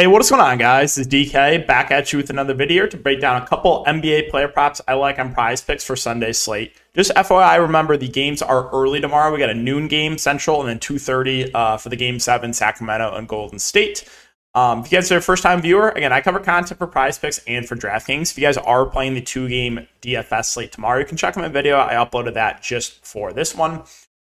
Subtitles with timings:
[0.00, 0.94] Hey, what is going on, guys?
[0.94, 4.30] This is DK back at you with another video to break down a couple NBA
[4.30, 6.74] player props I like on prize picks for Sunday's slate.
[6.94, 9.30] Just FYI, remember the games are early tomorrow.
[9.30, 13.14] We got a noon game Central and then 2.30 uh, for the game seven, Sacramento
[13.14, 14.08] and Golden State.
[14.54, 17.18] Um, if you guys are a first time viewer, again, I cover content for prize
[17.18, 18.30] picks and for DraftKings.
[18.30, 21.42] If you guys are playing the two game DFS slate tomorrow, you can check out
[21.42, 21.78] my video.
[21.78, 23.82] I uploaded that just for this one.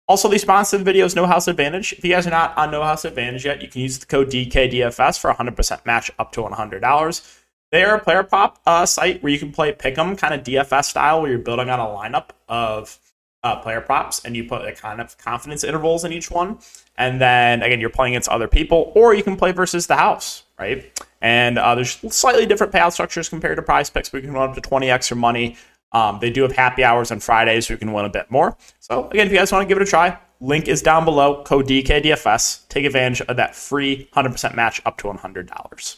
[0.08, 1.92] Also, the sponsor of the video is No House Advantage.
[1.92, 4.30] If you guys are not on No House Advantage yet, you can use the code
[4.30, 7.42] DKDFS for 100% match up to $100.
[7.72, 10.84] They are a player prop uh, site where you can play pick'em kind of DFS
[10.84, 13.00] style, where you're building out a lineup of
[13.42, 16.58] uh, player props and you put a kind of confidence intervals in each one.
[16.96, 20.44] And then again, you're playing against other people, or you can play versus the house,
[20.56, 20.88] right?
[21.20, 24.50] And uh, there's slightly different payout structures compared to prize picks, but you can run
[24.50, 25.56] up to 20 extra money
[25.92, 28.56] um, they do have happy hours on Fridays, so you can win a bit more.
[28.80, 31.42] So again, if you guys want to give it a try, link is down below.
[31.44, 32.68] Code DKDFS.
[32.68, 35.96] Take advantage of that free 100% match up to $100.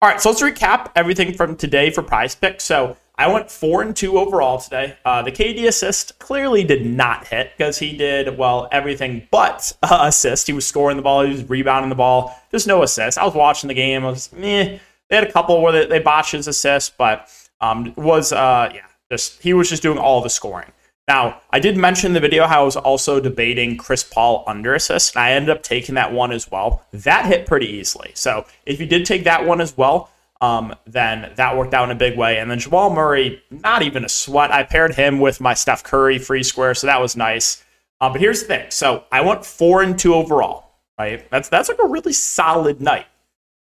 [0.00, 2.64] All right, so let's recap everything from today for Prize Picks.
[2.64, 4.96] So I went four and two overall today.
[5.04, 9.98] Uh, the KD assist clearly did not hit because he did well everything but uh,
[10.02, 10.46] assist.
[10.46, 13.18] He was scoring the ball, he was rebounding the ball, just no assist.
[13.18, 14.04] I was watching the game.
[14.04, 14.78] I was meh.
[15.10, 17.28] They had a couple where they, they botched his assist, but
[17.60, 20.72] um, was uh, yeah, just he was just doing all the scoring.
[21.08, 24.74] Now, I did mention in the video how I was also debating Chris Paul under
[24.74, 26.84] assist, and I ended up taking that one as well.
[26.92, 28.12] That hit pretty easily.
[28.14, 30.10] So if you did take that one as well,
[30.42, 32.38] um, then that worked out in a big way.
[32.38, 34.52] And then Jamal Murray, not even a sweat.
[34.52, 37.64] I paired him with my Steph Curry free square, so that was nice.
[38.00, 40.66] Uh, but here's the thing: so I went four and two overall.
[40.98, 43.06] Right, that's that's like a really solid night.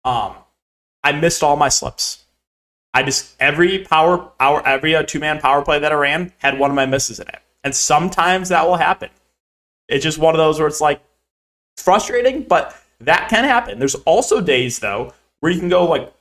[0.06, 0.36] Um,
[1.04, 2.23] I missed all my slips.
[2.94, 6.60] I just every power hour every uh, two man power play that I ran had
[6.60, 9.10] one of my misses in it, and sometimes that will happen.
[9.88, 11.02] It's just one of those where it's like
[11.78, 13.80] frustrating, but that can happen.
[13.80, 16.14] There's also days though where you can go like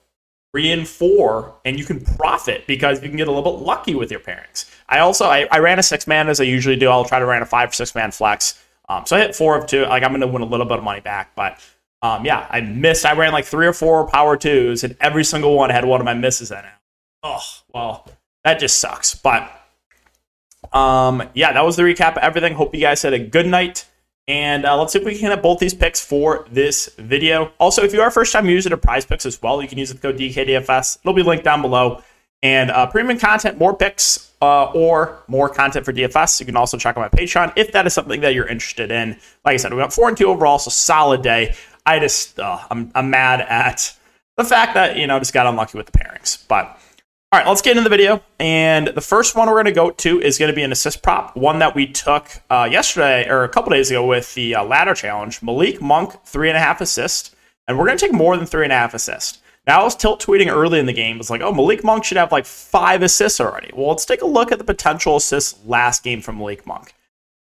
[0.52, 3.94] three and four, and you can profit because you can get a little bit lucky
[3.94, 4.70] with your pairings.
[4.88, 6.88] I also I, I ran a six man as I usually do.
[6.88, 8.62] I'll try to run a five or six man flex.
[8.88, 9.82] Um, so I hit four of two.
[9.82, 11.58] Like I'm going to win a little bit of money back, but
[12.02, 13.06] um, yeah, I missed.
[13.06, 16.04] I ran like three or four power twos, and every single one had one of
[16.04, 16.64] my misses in it.
[17.22, 17.40] Oh,
[17.72, 18.08] well,
[18.44, 19.14] that just sucks.
[19.14, 19.50] But
[20.72, 22.54] um, yeah, that was the recap of everything.
[22.54, 23.86] Hope you guys had a good night.
[24.28, 27.52] And uh, let's see if we can get both these picks for this video.
[27.58, 29.78] Also, if you are a first time user of Prize Picks as well, you can
[29.78, 30.98] use the code DKDFS.
[31.02, 32.02] It'll be linked down below.
[32.44, 36.40] And uh, premium content, more picks, uh, or more content for DFS.
[36.40, 39.10] You can also check out my Patreon if that is something that you're interested in.
[39.44, 41.54] Like I said, we got four and two overall, so solid day.
[41.86, 43.96] I just uh, I'm I'm mad at
[44.36, 46.46] the fact that you know just got unlucky with the pairings.
[46.48, 46.78] But
[47.32, 48.22] all right, let's get into the video.
[48.38, 51.02] And the first one we're going to go to is going to be an assist
[51.02, 54.64] prop, one that we took uh, yesterday or a couple days ago with the uh,
[54.64, 55.42] ladder challenge.
[55.42, 57.34] Malik Monk three and a half assist,
[57.66, 59.40] and we're going to take more than three and a half assist.
[59.66, 61.18] Now I was tilt tweeting early in the game.
[61.20, 63.70] It's like, oh, Malik Monk should have like five assists already.
[63.74, 66.94] Well, let's take a look at the potential assists last game from Malik Monk.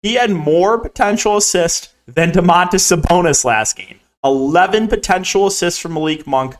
[0.02, 3.98] He had more potential assists than Domantas Sabonis last game.
[4.24, 6.56] 11 potential assists from Malik Monk.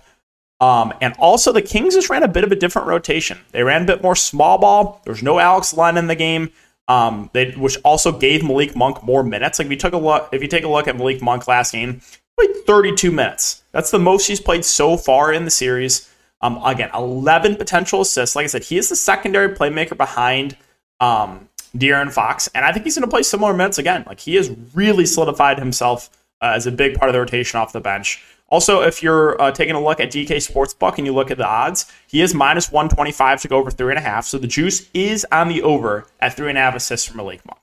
[0.61, 3.39] Um, and also, the Kings just ran a bit of a different rotation.
[3.50, 5.00] They ran a bit more small ball.
[5.05, 6.50] There's no Alex Len in the game,
[6.87, 9.59] um, they, which also gave Malik Monk more minutes.
[9.59, 11.73] Like if you took a look, if you take a look at Malik Monk last
[11.73, 12.00] game,
[12.39, 13.65] played 32 minutes.
[13.73, 16.09] That's the most he's played so far in the series.
[16.41, 18.37] Um, again, 11 potential assists.
[18.37, 20.56] Like I said, he is the secondary playmaker behind
[21.00, 24.05] um, De'Aaron Fox, and I think he's going to play similar minutes again.
[24.06, 26.11] Like he has really solidified himself
[26.42, 28.22] uh, as a big part of the rotation off the bench.
[28.48, 31.47] Also, if you're uh, taking a look at DK Sportsbook and you look at the
[31.47, 34.26] odds, he is minus 125 to go over three and a half.
[34.26, 37.41] So the juice is on the over at three and a half assists from Malik
[37.47, 37.58] Monk.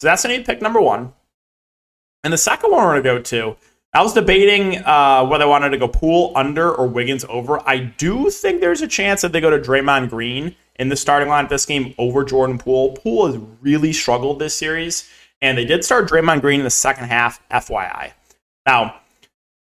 [0.00, 1.12] So that's going to be pick number one.
[2.24, 3.56] And the second one we're going to go to,
[3.92, 7.60] I was debating uh, whether I wanted to go Poole under or Wiggins over.
[7.68, 11.28] I do think there's a chance that they go to Draymond Green in the starting
[11.28, 12.92] line of this game over Jordan Poole.
[12.92, 15.10] Poole has really struggled this series
[15.42, 18.12] and they did start Draymond Green in the second half, FYI.
[18.64, 19.00] Now,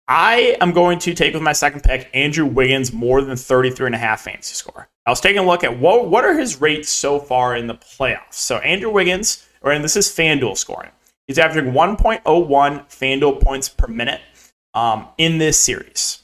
[0.06, 3.94] I am going to take with my second pick Andrew Wiggins more than 33 and
[3.94, 4.86] a half fantasy score.
[5.06, 7.74] I was taking a look at what, what are his rates so far in the
[7.74, 8.34] playoffs.
[8.34, 10.90] So Andrew Wiggins, or and this is FanDuel scoring.
[11.26, 14.20] He's averaging 1.01 FanDuel points per minute
[14.74, 16.23] um, in this series.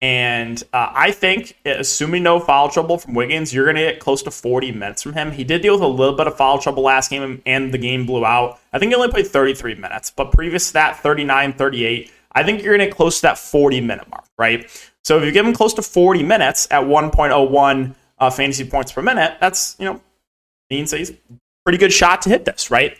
[0.00, 4.22] And uh, I think, assuming no foul trouble from Wiggins, you're going to get close
[4.22, 5.32] to 40 minutes from him.
[5.32, 8.06] He did deal with a little bit of foul trouble last game, and the game
[8.06, 8.60] blew out.
[8.72, 12.12] I think he only played 33 minutes, but previous to that, 39, 38.
[12.30, 14.70] I think you're going to get close to that 40 minute mark, right?
[15.02, 19.02] So if you give him close to 40 minutes at 1.01 uh, fantasy points per
[19.02, 20.00] minute, that's, you know,
[20.70, 21.12] means he's
[21.64, 22.96] pretty good shot to hit this, right?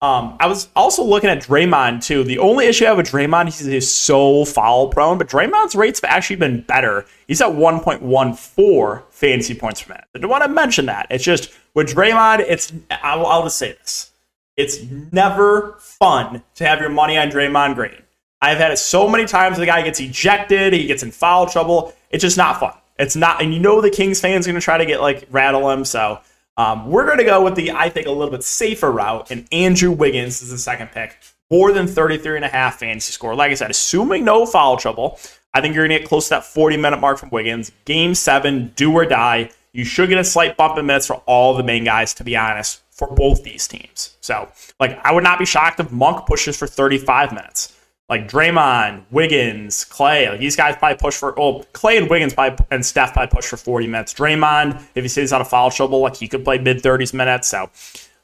[0.00, 2.22] Um, I was also looking at Draymond too.
[2.22, 6.00] The only issue I have with Draymond is he's so foul prone, but Draymond's rates
[6.00, 7.04] have actually been better.
[7.26, 10.04] He's at 1.14 fantasy points per minute.
[10.14, 11.08] I don't want to mention that.
[11.10, 14.12] It's just with Draymond, it's I'll, I'll just say this:
[14.56, 14.78] it's
[15.10, 18.02] never fun to have your money on Draymond Green.
[18.40, 19.58] I've had it so many times.
[19.58, 21.92] The guy gets ejected, he gets in foul trouble.
[22.10, 22.74] It's just not fun.
[23.00, 25.26] It's not, and you know the Kings fans are going to try to get like
[25.30, 25.84] rattle him.
[25.84, 26.20] So
[26.58, 29.46] um, we're going to go with the, I think, a little bit safer route, and
[29.52, 31.16] Andrew Wiggins is the second pick.
[31.50, 33.34] More than 33 and a half fantasy score.
[33.34, 35.18] Like I said, assuming no foul trouble,
[35.54, 37.72] I think you're going to get close to that 40 minute mark from Wiggins.
[37.84, 39.50] Game seven, do or die.
[39.72, 42.36] You should get a slight bump in minutes for all the main guys, to be
[42.36, 44.16] honest, for both these teams.
[44.20, 44.48] So,
[44.80, 47.77] like, I would not be shocked if Monk pushes for 35 minutes
[48.08, 50.28] like Draymond, Wiggins, Clay.
[50.28, 51.34] Like these guys probably push for.
[51.36, 54.14] Well, Clay and Wiggins probably, and Steph probably push for 40 minutes.
[54.14, 57.48] Draymond, if he stays out of foul trouble, like he could play mid 30s minutes.
[57.48, 57.70] So,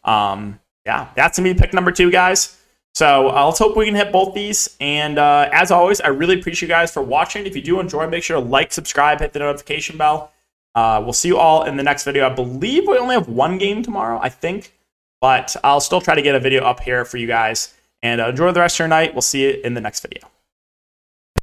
[0.05, 2.61] um, yeah, that's gonna be pick number two, guys.
[2.95, 4.77] So uh, let's hope we can hit both these.
[4.81, 7.45] And uh, as always, I really appreciate you guys for watching.
[7.45, 10.33] If you do enjoy, make sure to like, subscribe, hit the notification bell.
[10.77, 12.27] Uh, we'll see you all in the next video.
[12.27, 14.75] I believe we only have one game tomorrow, I think,
[15.21, 17.75] but I'll still try to get a video up here for you guys.
[18.05, 19.15] And uh, enjoy the rest of your night.
[19.15, 20.34] We'll see you in the next video.